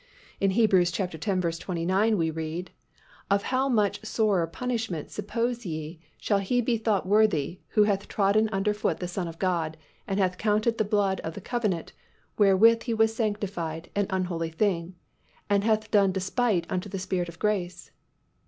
In 0.39 0.49
Heb. 0.49 0.73
x. 0.73 0.89
29, 1.59 2.17
we 2.17 2.31
read, 2.31 2.71
"Of 3.29 3.43
how 3.43 3.69
much 3.69 4.03
sorer 4.03 4.47
punishment, 4.47 5.11
suppose 5.11 5.63
ye, 5.63 5.99
shall 6.17 6.39
he 6.39 6.59
be 6.59 6.75
thought 6.77 7.05
worthy, 7.05 7.59
who 7.75 7.83
hath 7.83 8.07
trodden 8.07 8.49
underfoot 8.49 8.97
the 8.99 9.07
Son 9.07 9.27
of 9.27 9.37
God, 9.37 9.77
and 10.07 10.19
hath 10.19 10.39
counted 10.39 10.79
the 10.79 10.83
blood 10.85 11.19
of 11.19 11.35
the 11.35 11.39
covenant, 11.39 11.93
wherewith 12.35 12.81
he 12.81 12.95
was 12.95 13.15
sanctified, 13.15 13.91
an 13.95 14.07
unholy 14.09 14.49
thing, 14.49 14.95
and 15.51 15.63
hath 15.63 15.91
done 15.91 16.11
despite 16.11 16.65
unto 16.67 16.89
the 16.89 16.97
Spirit 16.97 17.29
of 17.29 17.37
grace?" 17.37 17.91